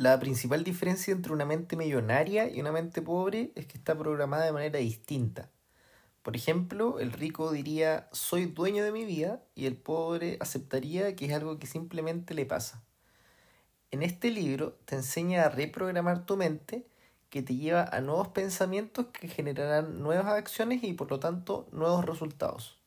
[0.00, 4.46] La principal diferencia entre una mente millonaria y una mente pobre es que está programada
[4.46, 5.50] de manera distinta.
[6.22, 11.26] Por ejemplo, el rico diría soy dueño de mi vida y el pobre aceptaría que
[11.26, 12.82] es algo que simplemente le pasa.
[13.90, 16.86] En este libro te enseña a reprogramar tu mente
[17.28, 22.06] que te lleva a nuevos pensamientos que generarán nuevas acciones y por lo tanto nuevos
[22.06, 22.79] resultados.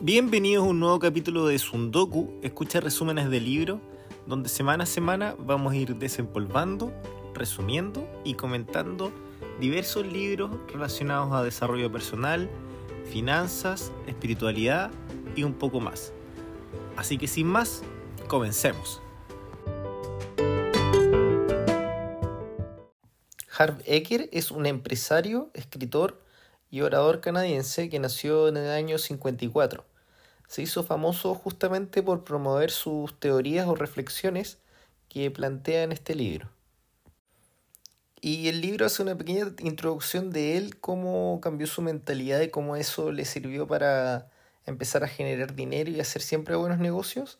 [0.00, 3.80] Bienvenidos a un nuevo capítulo de Sundoku, escucha resúmenes de libro,
[4.28, 6.92] donde semana a semana vamos a ir desempolvando,
[7.34, 9.10] resumiendo y comentando
[9.58, 12.48] diversos libros relacionados a desarrollo personal,
[13.10, 14.92] finanzas, espiritualidad
[15.34, 16.12] y un poco más.
[16.96, 17.82] Así que sin más,
[18.28, 19.02] comencemos.
[23.50, 26.22] Harv Eker es un empresario, escritor
[26.70, 29.84] y orador canadiense que nació en el año 54.
[30.46, 34.58] Se hizo famoso justamente por promover sus teorías o reflexiones
[35.08, 36.50] que plantea en este libro.
[38.20, 42.74] Y el libro hace una pequeña introducción de él, cómo cambió su mentalidad y cómo
[42.76, 44.28] eso le sirvió para
[44.66, 47.38] empezar a generar dinero y hacer siempre buenos negocios,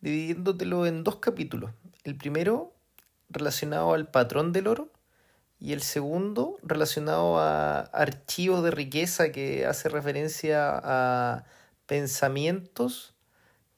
[0.00, 1.70] dividiéndotelo en dos capítulos.
[2.02, 2.74] El primero
[3.28, 4.90] relacionado al patrón del oro
[5.60, 11.44] y el segundo relacionado a archivos de riqueza que hace referencia a
[11.86, 13.14] pensamientos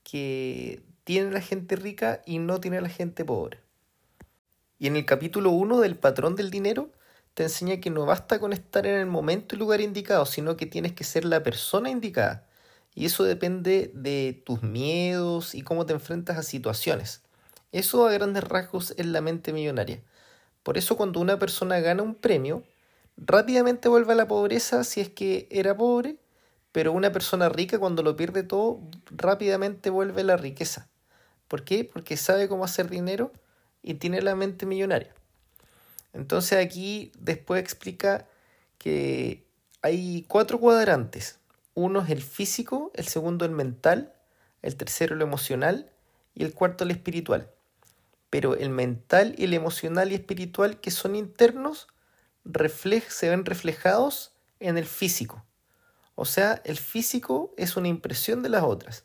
[0.05, 3.59] que tiene la gente rica y no tiene la gente pobre.
[4.79, 6.91] Y en el capítulo 1 del patrón del dinero
[7.35, 10.67] te enseña que no basta con estar en el momento y lugar indicado, sino que
[10.67, 12.47] tienes que ser la persona indicada.
[12.95, 17.23] Y eso depende de tus miedos y cómo te enfrentas a situaciones.
[17.73, 20.03] Eso a grandes rasgos es la mente millonaria.
[20.63, 22.63] Por eso cuando una persona gana un premio,
[23.17, 26.17] rápidamente vuelve a la pobreza si es que era pobre,
[26.71, 30.89] pero una persona rica cuando lo pierde todo, rápidamente vuelve a la riqueza.
[31.49, 31.85] ¿Por qué?
[31.85, 33.33] Porque sabe cómo hacer dinero
[33.83, 35.15] y tiene la mente millonaria.
[36.13, 38.27] Entonces aquí después explica
[38.79, 39.45] que
[39.83, 41.41] hay cuatro cuadrantes.
[41.75, 44.15] Uno es el físico, el segundo el mental,
[44.63, 45.91] el tercero el emocional
[46.35, 47.51] y el cuarto el espiritual
[48.33, 51.89] pero el mental y el emocional y espiritual que son internos
[53.11, 55.45] se ven reflejados en el físico.
[56.15, 59.05] O sea, el físico es una impresión de las otras.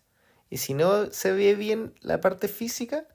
[0.49, 3.05] Y si no se ve bien la parte física,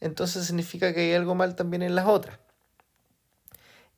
[0.00, 2.38] entonces significa que hay algo mal también en las otras.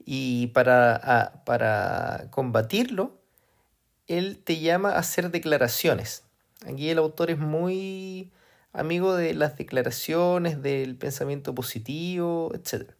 [0.05, 3.21] Y para, para combatirlo,
[4.09, 6.25] él te llama a hacer declaraciones.
[6.67, 8.33] Aquí el autor es muy
[8.77, 12.91] amigo de las declaraciones, del pensamiento positivo, etc.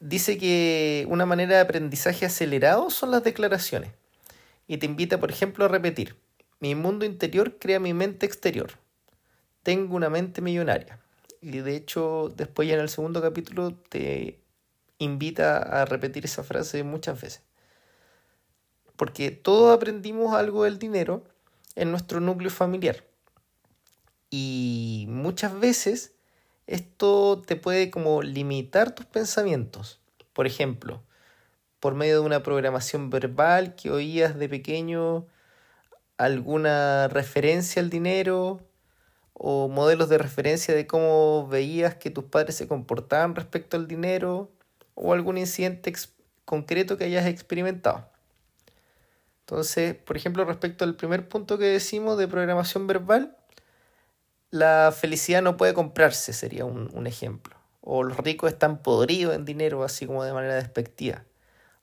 [0.00, 3.90] Dice que una manera de aprendizaje acelerado son las declaraciones
[4.68, 6.16] y te invita, por ejemplo, a repetir,
[6.60, 8.70] mi mundo interior crea mi mente exterior.
[9.64, 11.00] Tengo una mente millonaria.
[11.40, 14.40] Y de hecho, después ya en el segundo capítulo te
[14.98, 17.42] invita a repetir esa frase muchas veces.
[18.96, 21.24] Porque todos aprendimos algo del dinero
[21.74, 23.04] en nuestro núcleo familiar.
[24.30, 26.14] Y muchas veces
[26.66, 30.00] esto te puede como limitar tus pensamientos.
[30.32, 31.02] Por ejemplo,
[31.80, 35.26] por medio de una programación verbal que oías de pequeño
[36.18, 38.60] alguna referencia al dinero
[39.32, 44.50] o modelos de referencia de cómo veías que tus padres se comportaban respecto al dinero
[44.94, 45.92] o algún incidente
[46.44, 48.08] concreto que hayas experimentado.
[49.40, 53.36] Entonces, por ejemplo, respecto al primer punto que decimos de programación verbal,
[54.50, 57.56] la felicidad no puede comprarse, sería un, ejemplo.
[57.80, 61.24] O los ricos están podridos en dinero, así como de manera despectiva.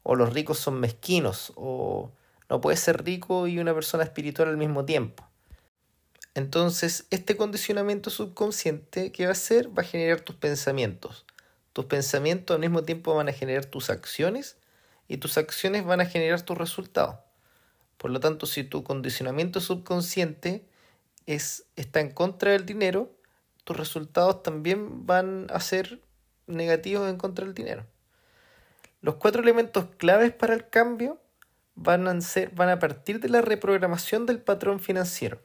[0.03, 1.53] O los ricos son mezquinos.
[1.55, 2.11] O
[2.49, 5.27] no puede ser rico y una persona espiritual al mismo tiempo.
[6.35, 9.69] Entonces, este condicionamiento subconsciente, ¿qué va a hacer?
[9.69, 11.25] Va a generar tus pensamientos.
[11.71, 14.57] Tus pensamientos al mismo tiempo van a generar tus acciones
[15.07, 17.17] y tus acciones van a generar tus resultados.
[17.97, 20.65] Por lo tanto, si tu condicionamiento subconsciente
[21.25, 23.11] es, está en contra del dinero,
[23.63, 26.01] tus resultados también van a ser
[26.47, 27.85] negativos en contra del dinero.
[29.01, 31.19] Los cuatro elementos claves para el cambio
[31.75, 35.41] van a, ser, van a partir de la reprogramación del patrón financiero.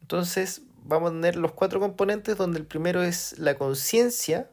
[0.00, 4.50] Entonces vamos a tener los cuatro componentes donde el primero es la conciencia,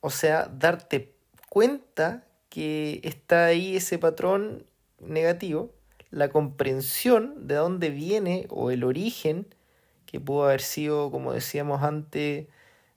[0.00, 1.14] o sea, darte
[1.48, 4.66] cuenta que está ahí ese patrón
[4.98, 5.74] negativo
[6.12, 9.52] la comprensión de dónde viene o el origen,
[10.06, 12.46] que pudo haber sido, como decíamos antes,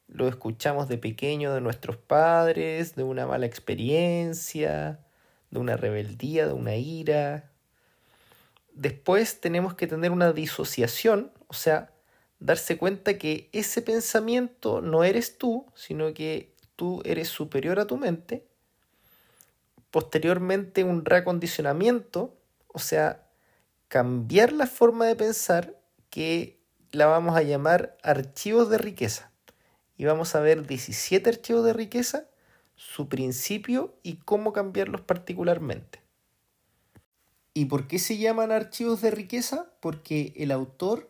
[0.07, 4.99] lo escuchamos de pequeño de nuestros padres, de una mala experiencia,
[5.49, 7.49] de una rebeldía, de una ira,
[8.75, 11.91] después tenemos que tener una disociación, o sea,
[12.39, 17.97] darse cuenta que ese pensamiento no eres tú, sino que tú eres superior a tu
[17.97, 18.45] mente.
[19.89, 22.35] Posteriormente un reacondicionamiento,
[22.75, 23.25] o sea,
[23.87, 25.79] cambiar la forma de pensar
[26.09, 26.61] que
[26.91, 29.31] la vamos a llamar archivos de riqueza.
[29.95, 32.27] Y vamos a ver 17 archivos de riqueza,
[32.75, 36.01] su principio y cómo cambiarlos particularmente.
[37.53, 39.71] ¿Y por qué se llaman archivos de riqueza?
[39.79, 41.09] Porque el autor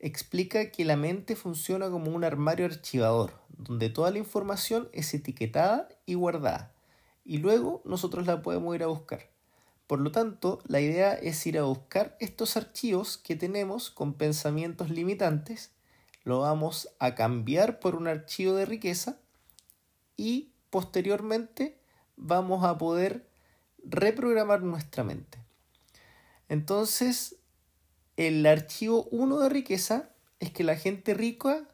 [0.00, 5.88] explica que la mente funciona como un armario archivador, donde toda la información es etiquetada
[6.04, 6.74] y guardada,
[7.24, 9.29] y luego nosotros la podemos ir a buscar.
[9.90, 14.88] Por lo tanto, la idea es ir a buscar estos archivos que tenemos con pensamientos
[14.88, 15.72] limitantes,
[16.22, 19.18] lo vamos a cambiar por un archivo de riqueza
[20.16, 21.80] y posteriormente
[22.14, 23.28] vamos a poder
[23.82, 25.38] reprogramar nuestra mente.
[26.48, 27.38] Entonces,
[28.16, 31.66] el archivo 1 de riqueza es que la gente rica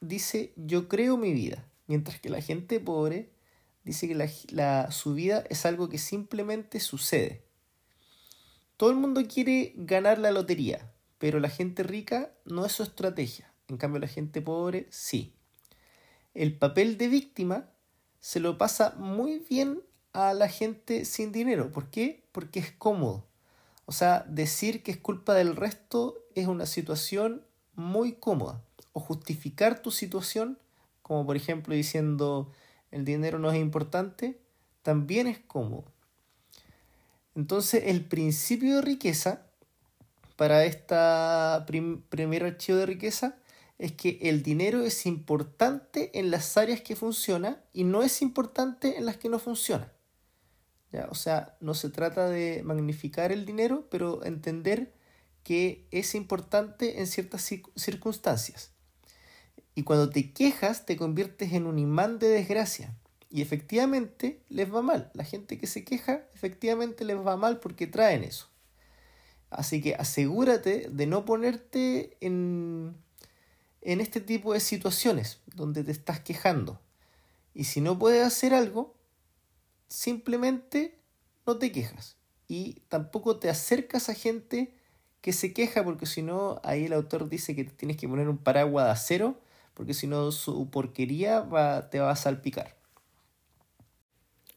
[0.00, 3.30] dice yo creo mi vida, mientras que la gente pobre
[3.84, 4.14] dice que
[4.50, 7.44] la, su vida es algo que simplemente sucede.
[8.76, 13.52] Todo el mundo quiere ganar la lotería, pero la gente rica no es su estrategia.
[13.68, 15.34] En cambio, la gente pobre sí.
[16.34, 17.68] El papel de víctima
[18.20, 19.82] se lo pasa muy bien
[20.12, 21.72] a la gente sin dinero.
[21.72, 22.24] ¿Por qué?
[22.32, 23.26] Porque es cómodo.
[23.84, 27.44] O sea, decir que es culpa del resto es una situación
[27.74, 28.62] muy cómoda.
[28.92, 30.58] O justificar tu situación,
[31.02, 32.52] como por ejemplo diciendo
[32.92, 34.40] el dinero no es importante,
[34.82, 35.84] también es cómodo.
[37.34, 39.46] Entonces el principio de riqueza
[40.36, 40.94] para este
[42.08, 43.36] primer archivo de riqueza
[43.78, 48.98] es que el dinero es importante en las áreas que funciona y no es importante
[48.98, 49.92] en las que no funciona.
[51.08, 54.92] O sea, no se trata de magnificar el dinero, pero entender
[55.42, 58.71] que es importante en ciertas circunstancias.
[59.74, 62.94] Y cuando te quejas, te conviertes en un imán de desgracia.
[63.30, 65.10] Y efectivamente les va mal.
[65.14, 68.48] La gente que se queja, efectivamente les va mal porque traen eso.
[69.48, 72.94] Así que asegúrate de no ponerte en,
[73.80, 76.80] en este tipo de situaciones donde te estás quejando.
[77.54, 78.94] Y si no puedes hacer algo,
[79.88, 80.98] simplemente
[81.46, 82.16] no te quejas
[82.48, 84.74] y tampoco te acercas a gente
[85.20, 88.38] que se queja porque si no, ahí el autor dice que tienes que poner un
[88.38, 89.40] paraguas de acero
[89.74, 91.46] porque si no su porquería
[91.90, 92.76] te va a salpicar.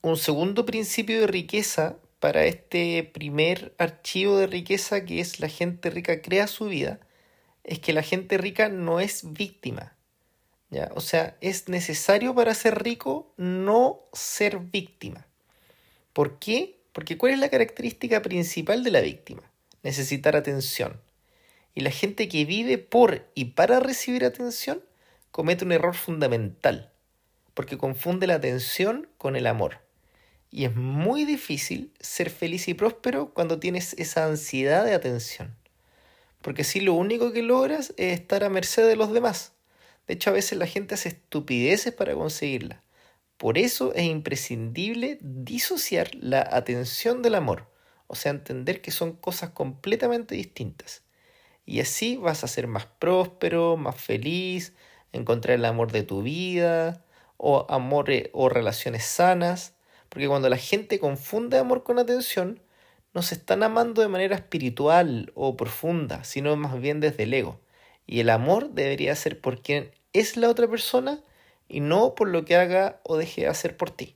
[0.01, 5.89] Un segundo principio de riqueza para este primer archivo de riqueza que es la gente
[5.89, 6.99] rica crea su vida
[7.63, 9.95] es que la gente rica no es víctima.
[10.69, 10.91] ¿ya?
[10.95, 15.25] O sea, es necesario para ser rico no ser víctima.
[16.13, 16.79] ¿Por qué?
[16.93, 19.43] Porque ¿cuál es la característica principal de la víctima?
[19.83, 21.01] Necesitar atención.
[21.73, 24.81] Y la gente que vive por y para recibir atención
[25.35, 26.93] comete un error fundamental,
[27.53, 29.81] porque confunde la atención con el amor.
[30.49, 35.53] Y es muy difícil ser feliz y próspero cuando tienes esa ansiedad de atención.
[36.41, 39.51] Porque si lo único que logras es estar a merced de los demás.
[40.07, 42.81] De hecho, a veces la gente hace estupideces para conseguirla.
[43.35, 47.67] Por eso es imprescindible disociar la atención del amor,
[48.07, 51.03] o sea, entender que son cosas completamente distintas.
[51.65, 54.71] Y así vas a ser más próspero, más feliz,
[55.15, 57.03] encontrar el amor de tu vida,
[57.37, 59.73] o amor o relaciones sanas,
[60.09, 62.61] porque cuando la gente confunde amor con atención,
[63.13, 67.59] no se están amando de manera espiritual o profunda, sino más bien desde el ego.
[68.05, 71.21] Y el amor debería ser por quien es la otra persona
[71.67, 74.15] y no por lo que haga o deje de hacer por ti.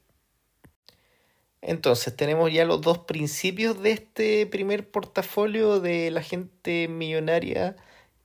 [1.61, 7.75] Entonces tenemos ya los dos principios de este primer portafolio de la gente millonaria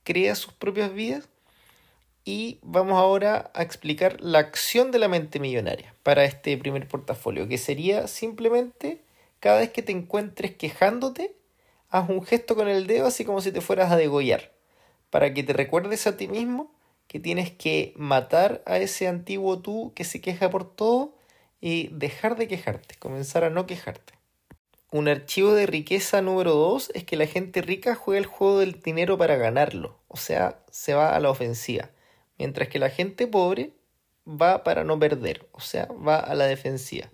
[0.03, 1.27] crea sus propias vidas
[2.25, 7.47] y vamos ahora a explicar la acción de la mente millonaria para este primer portafolio,
[7.47, 8.99] que sería simplemente
[9.39, 11.35] cada vez que te encuentres quejándote,
[11.89, 14.51] haz un gesto con el dedo así como si te fueras a degollar,
[15.11, 16.73] para que te recuerdes a ti mismo
[17.07, 21.15] que tienes que matar a ese antiguo tú que se queja por todo
[21.61, 24.13] y dejar de quejarte, comenzar a no quejarte.
[24.91, 28.81] Un archivo de riqueza número 2 es que la gente rica juega el juego del
[28.81, 31.91] dinero para ganarlo, o sea, se va a la ofensiva,
[32.37, 33.71] mientras que la gente pobre
[34.27, 37.09] va para no perder, o sea, va a la defensiva.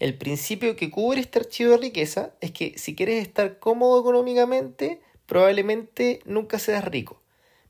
[0.00, 5.00] El principio que cubre este archivo de riqueza es que si quieres estar cómodo económicamente,
[5.26, 7.22] probablemente nunca seas rico.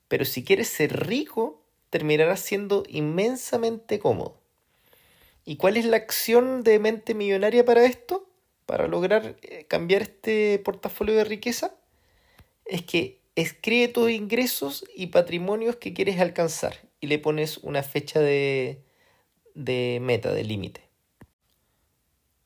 [0.09, 4.39] Pero si quieres ser rico, terminarás siendo inmensamente cómodo.
[5.45, 8.27] ¿Y cuál es la acción de mente millonaria para esto?
[8.65, 11.75] Para lograr eh, cambiar este portafolio de riqueza.
[12.65, 18.21] es que escribe tus ingresos y patrimonios que quieres alcanzar y le pones una fecha
[18.21, 18.85] de,
[19.55, 20.89] de meta, de límite.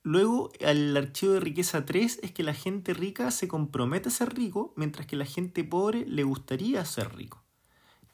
[0.02, 4.35] Luego, el archivo de riqueza 3 es que la gente rica se compromete a ser
[4.35, 7.45] rico, mientras que la gente pobre le gustaría ser rico.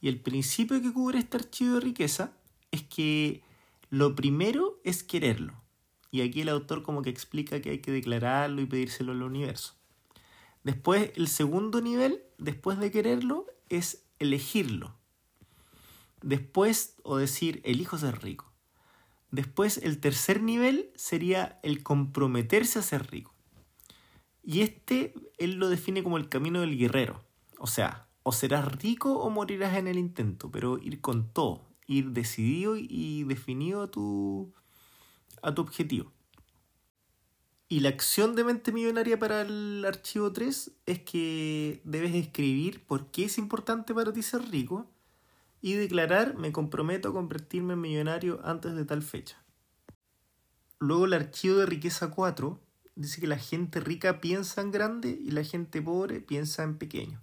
[0.00, 2.32] Y el principio que cubre este archivo de riqueza
[2.72, 3.42] es que
[3.90, 5.54] lo primero es quererlo.
[6.10, 9.74] Y aquí el autor como que explica que hay que declararlo y pedírselo al universo.
[10.64, 14.96] Después, el segundo nivel, después de quererlo, es elegirlo.
[16.22, 18.50] Después, o decir, elijo ser rico.
[19.30, 23.34] Después, el tercer nivel sería el comprometerse a ser rico.
[24.42, 27.22] Y este, él lo define como el camino del guerrero.
[27.58, 32.12] O sea, o serás rico o morirás en el intento, pero ir con todo, ir
[32.12, 34.54] decidido y definido a tu,
[35.42, 36.13] a tu objetivo.
[37.68, 43.10] Y la acción de mente millonaria para el archivo 3 es que debes escribir por
[43.10, 44.90] qué es importante para ti ser rico
[45.62, 49.42] y declarar me comprometo a convertirme en millonario antes de tal fecha.
[50.78, 52.60] Luego el archivo de riqueza 4
[52.96, 57.22] dice que la gente rica piensa en grande y la gente pobre piensa en pequeño.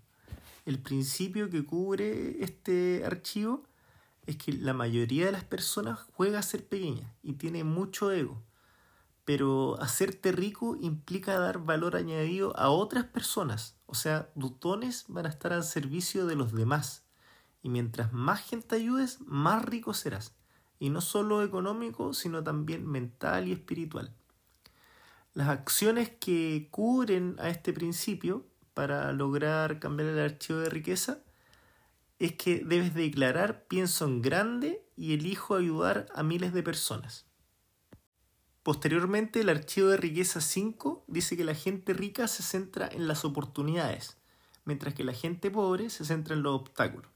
[0.65, 3.63] El principio que cubre este archivo
[4.25, 8.41] es que la mayoría de las personas juega a ser pequeña y tiene mucho ego.
[9.25, 13.77] Pero hacerte rico implica dar valor añadido a otras personas.
[13.85, 17.05] O sea, tus dones van a estar al servicio de los demás.
[17.61, 20.35] Y mientras más gente ayudes, más rico serás.
[20.79, 24.15] Y no solo económico, sino también mental y espiritual.
[25.33, 31.19] Las acciones que cubren a este principio para lograr cambiar el archivo de riqueza
[32.19, 37.25] es que debes declarar pienso en grande y elijo ayudar a miles de personas.
[38.63, 43.25] Posteriormente, el archivo de riqueza 5 dice que la gente rica se centra en las
[43.25, 44.17] oportunidades,
[44.65, 47.09] mientras que la gente pobre se centra en los obstáculos.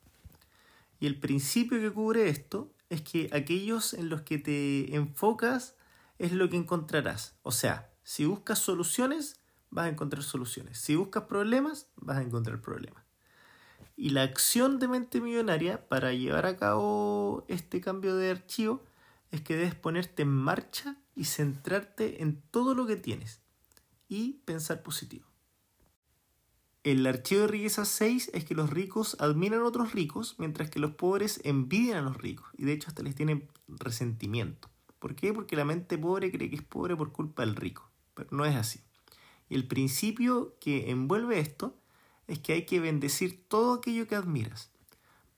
[1.00, 5.76] Y el principio que cubre esto es que aquellos en los que te enfocas
[6.18, 7.36] es lo que encontrarás.
[7.44, 10.80] O sea, si buscas soluciones, vas a encontrar soluciones.
[10.80, 13.04] Si buscas problemas, vas a encontrar problemas.
[13.96, 18.84] Y la acción de mente millonaria para llevar a cabo este cambio de archivo
[19.32, 23.42] es que debes ponerte en marcha y centrarte en todo lo que tienes
[24.08, 25.26] y pensar positivo.
[26.84, 30.80] El archivo de riqueza 6 es que los ricos admiran a otros ricos, mientras que
[30.80, 32.48] los pobres envidian a los ricos.
[32.58, 34.70] Y de hecho hasta les tienen resentimiento.
[35.00, 35.34] ¿Por qué?
[35.34, 37.90] Porque la mente pobre cree que es pobre por culpa del rico.
[38.14, 38.82] Pero no es así.
[39.50, 41.76] Y el principio que envuelve esto
[42.28, 44.72] es que hay que bendecir todo aquello que admiras.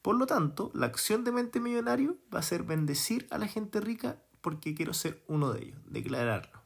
[0.01, 3.79] Por lo tanto, la acción de mente millonario va a ser bendecir a la gente
[3.79, 6.61] rica porque quiero ser uno de ellos, declararlo.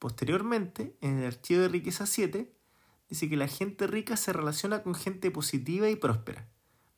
[0.00, 2.52] Posteriormente, en el archivo de riqueza 7,
[3.08, 6.48] dice que la gente rica se relaciona con gente positiva y próspera,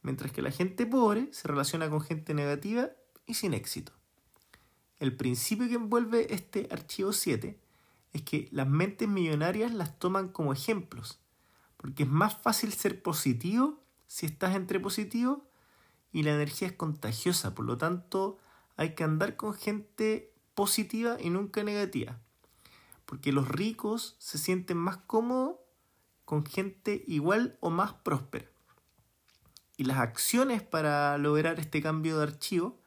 [0.00, 2.88] mientras que la gente pobre se relaciona con gente negativa
[3.26, 3.92] y sin éxito.
[4.98, 7.60] El principio que envuelve este archivo 7
[8.14, 11.20] es que las mentes millonarias las toman como ejemplos,
[11.76, 15.40] porque es más fácil ser positivo si estás entre positivos
[16.12, 18.38] y la energía es contagiosa, por lo tanto
[18.76, 22.18] hay que andar con gente positiva y nunca negativa,
[23.04, 25.56] porque los ricos se sienten más cómodos
[26.24, 28.46] con gente igual o más próspera.
[29.76, 32.80] Y las acciones para lograr este cambio de archivo,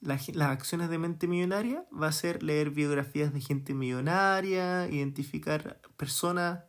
[0.00, 6.60] las, acciones de mente millonaria, va a ser leer biografías de gente millonaria, identificar personas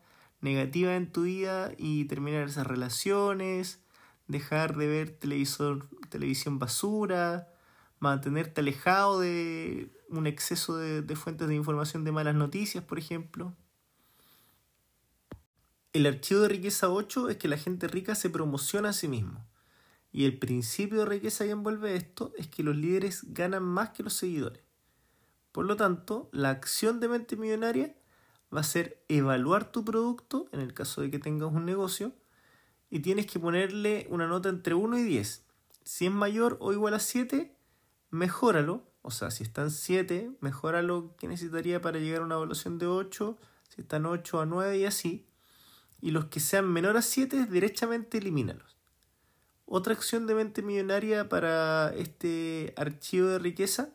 [0.41, 3.79] negativas en tu vida y terminar esas relaciones,
[4.27, 7.48] dejar de ver televisor, televisión basura,
[7.99, 13.53] mantenerte alejado de un exceso de fuentes de información de malas noticias, por ejemplo.
[15.91, 19.45] El archivo de riqueza 8 es que la gente rica se promociona a sí mismo.
[20.11, 24.03] Y el principio de riqueza que envuelve esto es que los líderes ganan más que
[24.03, 24.63] los seguidores.
[25.51, 27.95] Por lo tanto, la acción de mente millonaria
[28.55, 32.13] va a ser evaluar tu producto, en el caso de que tengas un negocio,
[32.89, 35.43] y tienes que ponerle una nota entre 1 y 10.
[35.83, 37.55] Si es mayor o igual a 7,
[38.09, 38.83] mejóralo.
[39.01, 42.77] O sea, si está en 7, mejora lo que necesitaría para llegar a una evaluación
[42.77, 43.37] de 8.
[43.69, 45.29] Si está en 8 a 9 y así
[46.01, 48.77] y los que sean menor a 7 derechamente elimínalos.
[49.65, 53.89] Otra acción de mente millonaria para este archivo de riqueza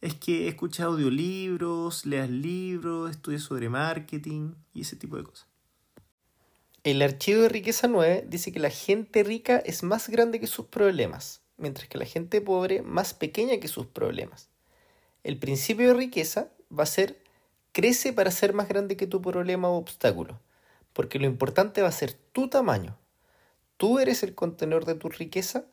[0.00, 5.46] es que escuches audiolibros, leas libros, estudies sobre marketing y ese tipo de cosas.
[6.84, 10.66] El archivo de riqueza 9 dice que la gente rica es más grande que sus
[10.66, 14.48] problemas, mientras que la gente pobre más pequeña que sus problemas.
[15.22, 17.22] El principio de riqueza va a ser
[17.72, 20.40] crece para ser más grande que tu problema o obstáculo
[20.98, 22.98] porque lo importante va a ser tu tamaño.
[23.76, 25.64] Tú eres el contenedor de tu riqueza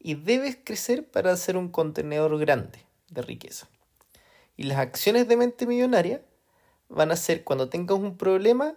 [0.00, 3.68] y debes crecer para ser un contenedor grande de riqueza.
[4.56, 6.20] Y las acciones de mente millonaria
[6.88, 8.74] van a ser cuando tengas un problema,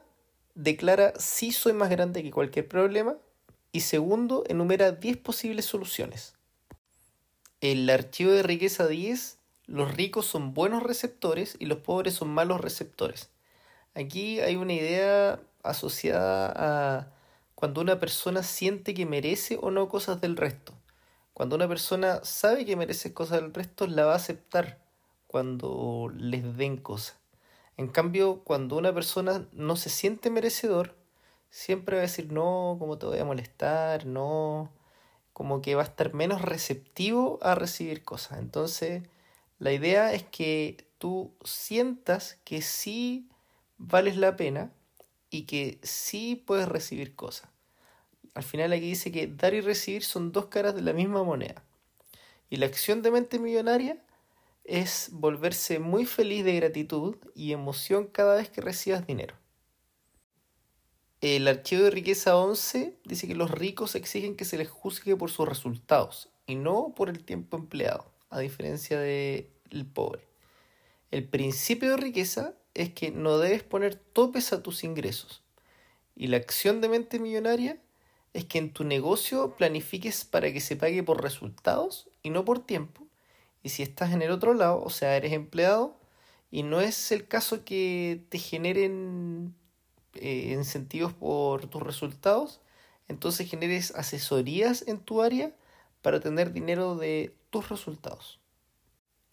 [0.53, 3.18] declara si soy más grande que cualquier problema
[3.72, 6.36] y segundo, enumera 10 posibles soluciones.
[7.61, 12.61] El archivo de riqueza 10, los ricos son buenos receptores y los pobres son malos
[12.61, 13.31] receptores.
[13.95, 17.11] Aquí hay una idea asociada a
[17.55, 20.73] cuando una persona siente que merece o no cosas del resto.
[21.33, 24.79] Cuando una persona sabe que merece cosas del resto, la va a aceptar
[25.27, 27.17] cuando les den cosas.
[27.75, 30.95] En cambio, cuando una persona no se siente merecedor,
[31.49, 34.05] siempre va a decir, no, ¿cómo te voy a molestar?
[34.05, 34.71] No,
[35.39, 38.39] como que va a estar menos receptivo a recibir cosas.
[38.39, 39.03] Entonces,
[39.58, 43.29] la idea es que tú sientas que sí
[43.77, 44.74] vales la pena
[45.29, 47.50] y que sí puedes recibir cosas.
[48.34, 51.63] Al final aquí dice que dar y recibir son dos caras de la misma moneda.
[52.50, 53.98] Y la acción de mente millonaria
[54.65, 59.38] es volverse muy feliz de gratitud y emoción cada vez que recibas dinero.
[61.21, 65.29] El archivo de riqueza 11 dice que los ricos exigen que se les juzgue por
[65.29, 70.25] sus resultados y no por el tiempo empleado, a diferencia del pobre.
[71.11, 75.43] El principio de riqueza es que no debes poner topes a tus ingresos.
[76.15, 77.81] Y la acción de mente millonaria
[78.31, 82.65] es que en tu negocio planifiques para que se pague por resultados y no por
[82.65, 83.05] tiempo.
[83.61, 85.99] Y si estás en el otro lado, o sea, eres empleado,
[86.49, 89.53] y no es el caso que te generen
[90.21, 92.61] eh, incentivos por tus resultados,
[93.07, 95.53] entonces generes asesorías en tu área
[96.01, 98.39] para tener dinero de tus resultados.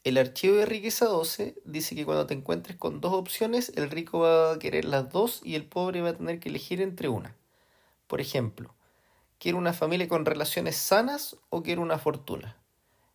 [0.07, 4.21] El archivo de riqueza 12 dice que cuando te encuentres con dos opciones, el rico
[4.21, 7.35] va a querer las dos y el pobre va a tener que elegir entre una.
[8.07, 8.73] Por ejemplo,
[9.41, 12.57] ¿quiero una familia con relaciones sanas o quiero una fortuna?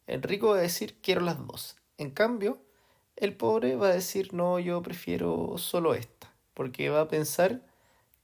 [0.06, 1.78] El rico va a decir quiero las dos.
[1.98, 2.62] En cambio,
[3.15, 6.21] el pobre va a decir no, yo prefiero solo esta,
[6.62, 7.63] porque va a pensar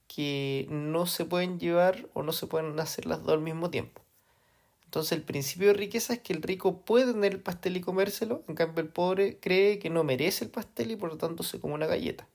[0.08, 4.04] que no se pueden llevar o no se pueden hacer las dos al mismo tiempo.
[4.86, 8.44] Entonces el principio de riqueza es que el rico puede tener el pastel y comérselo,
[8.48, 11.60] en cambio el pobre cree que no merece el pastel y por lo tanto se
[11.60, 12.28] come una galleta.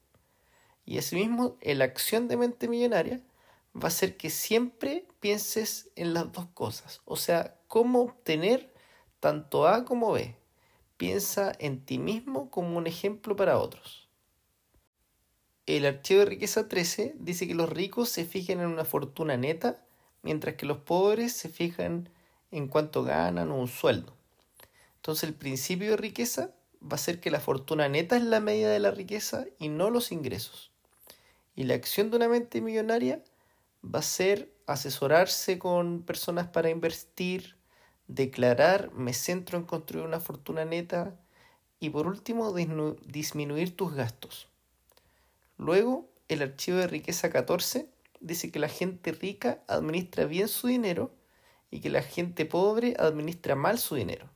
[0.84, 3.20] Y asimismo, la acción de mente millonaria
[3.72, 8.74] va a ser que siempre pienses en las dos cosas, o sea, cómo obtener
[9.20, 10.34] tanto A como B.
[10.96, 14.01] Piensa en ti mismo como un ejemplo para otros.
[15.72, 19.82] El archivo de riqueza 13 dice que los ricos se fijan en una fortuna neta,
[20.20, 22.10] mientras que los pobres se fijan
[22.50, 24.14] en cuánto ganan o un sueldo.
[24.96, 26.50] Entonces el principio de riqueza
[26.82, 29.88] va a ser que la fortuna neta es la medida de la riqueza y no
[29.88, 30.70] los ingresos.
[31.56, 33.24] Y la acción de una mente millonaria
[33.82, 37.56] va a ser asesorarse con personas para invertir,
[38.08, 41.18] declarar me centro en construir una fortuna neta
[41.80, 44.51] y por último disminuir tus gastos.
[45.62, 51.14] Luego, el archivo de riqueza 14 dice que la gente rica administra bien su dinero
[51.70, 54.28] y que la gente pobre administra mal su dinero.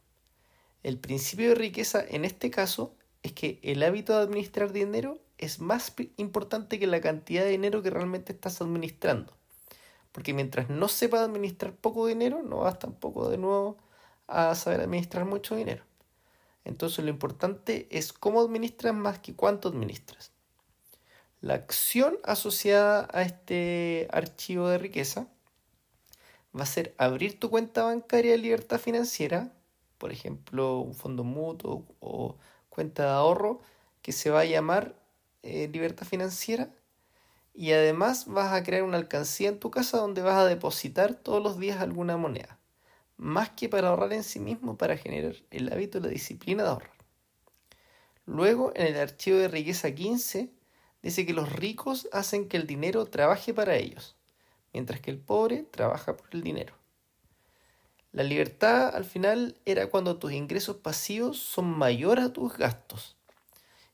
[0.85, 5.59] El principio de riqueza en este caso es que el hábito de administrar dinero es
[5.59, 9.37] más importante que la cantidad de dinero que realmente estás administrando.
[10.13, 13.79] Porque mientras no sepas administrar poco dinero, no vas tampoco de nuevo
[14.29, 15.83] a saber administrar mucho dinero.
[16.65, 20.36] Entonces lo importante es cómo administras más que cuánto administras.
[21.41, 25.29] La acción asociada a este archivo de riqueza
[26.59, 29.53] va a ser abrir tu cuenta bancaria de libertad financiera,
[29.99, 32.37] por ejemplo, un fondo mutuo o
[32.71, 33.61] cuenta de ahorro
[34.03, 34.95] que se va a llamar
[35.43, 36.71] eh, libertad financiera.
[37.53, 41.43] Y además vas a crear una alcancía en tu casa donde vas a depositar todos
[41.43, 42.59] los días alguna moneda.
[43.17, 46.69] Más que para ahorrar en sí mismo, para generar el hábito y la disciplina de
[46.71, 46.97] ahorrar.
[48.27, 50.51] Luego, en el archivo de riqueza 15,
[51.03, 54.17] dice que los ricos hacen que el dinero trabaje para ellos
[54.77, 56.75] mientras que el pobre trabaja por el dinero.
[58.13, 63.17] La libertad al final era cuando tus ingresos pasivos son mayores a tus gastos.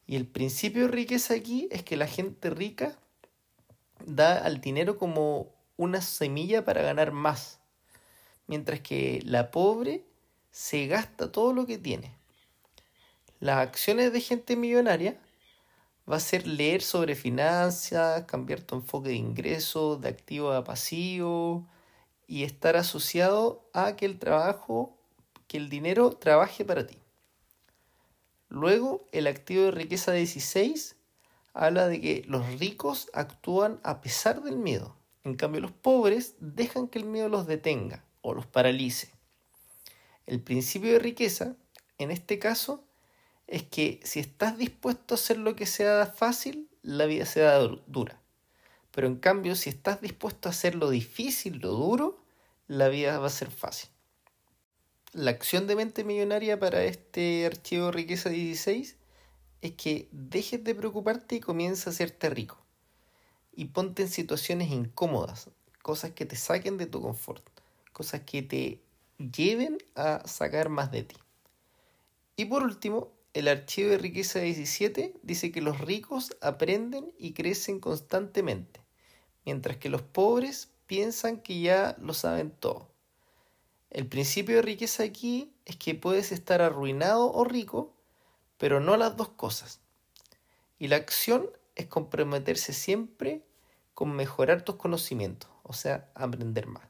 [0.08, 2.98] Y el principio de riqueza aquí es que la gente rica
[4.04, 7.60] da al dinero como una semilla para ganar más,
[8.48, 10.04] mientras que la pobre
[10.50, 12.12] se gasta todo lo que tiene.
[13.38, 15.16] Las acciones de gente millonaria
[16.10, 21.68] va a ser leer sobre finanzas, cambiar tu enfoque de ingreso, de activo a pasivo
[22.26, 24.96] y estar asociado a que el trabajo,
[25.46, 26.98] que el dinero trabaje para ti.
[28.48, 30.96] Luego, el activo de riqueza 16
[31.54, 34.96] habla de que los ricos actúan a pesar del miedo.
[35.24, 39.10] En cambio, los pobres dejan que el miedo los detenga o los paralice.
[40.26, 41.56] El principio de riqueza,
[41.98, 42.84] en este caso,
[43.52, 48.18] es que si estás dispuesto a hacer lo que sea fácil, la vida será dura.
[48.92, 52.18] Pero en cambio, si estás dispuesto a hacer lo difícil, lo duro,
[52.66, 53.90] la vida va a ser fácil.
[55.12, 58.96] La acción de mente millonaria para este archivo Riqueza 16
[59.60, 62.56] es que dejes de preocuparte y comienza a hacerte rico.
[63.54, 65.50] Y ponte en situaciones incómodas,
[65.82, 67.46] cosas que te saquen de tu confort,
[67.92, 68.80] cosas que te
[69.18, 71.16] lleven a sacar más de ti.
[72.34, 77.80] Y por último, el archivo de riqueza 17 dice que los ricos aprenden y crecen
[77.80, 78.80] constantemente,
[79.46, 82.90] mientras que los pobres piensan que ya lo saben todo.
[83.88, 87.94] El principio de riqueza aquí es que puedes estar arruinado o rico,
[88.58, 89.80] pero no las dos cosas.
[90.78, 93.42] Y la acción es comprometerse siempre
[93.94, 96.84] con mejorar tus conocimientos, o sea, aprender más.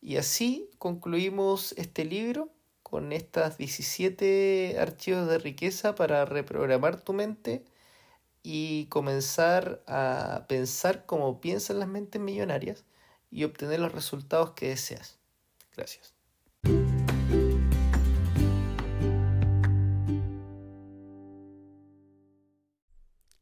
[0.00, 2.50] Y así concluimos este libro
[2.92, 7.64] con estas 17 archivos de riqueza para reprogramar tu mente
[8.42, 12.84] y comenzar a pensar como piensan las mentes millonarias
[13.30, 15.18] y obtener los resultados que deseas.
[15.74, 16.12] Gracias.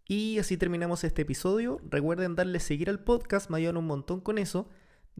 [0.06, 1.80] Y así terminamos este episodio.
[1.90, 4.68] Recuerden darle seguir al podcast, me ayudan un montón con eso.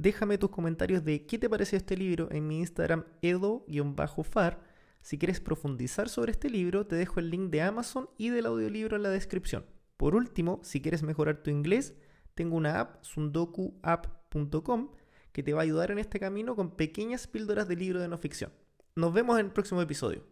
[0.01, 4.63] Déjame tus comentarios de qué te pareció este libro en mi Instagram edo-far.
[5.03, 8.97] Si quieres profundizar sobre este libro, te dejo el link de Amazon y del audiolibro
[8.97, 9.67] en la descripción.
[9.99, 11.93] Por último, si quieres mejorar tu inglés,
[12.35, 14.93] tengo una app, sundokuapp.com,
[15.33, 18.17] que te va a ayudar en este camino con pequeñas píldoras de libro de no
[18.17, 18.55] ficción.
[18.97, 20.25] Nos vemos en el próximo episodio.